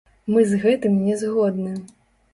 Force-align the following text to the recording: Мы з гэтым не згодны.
Мы 0.35 0.45
з 0.51 0.59
гэтым 0.63 0.95
не 1.09 1.15
згодны. 1.25 1.75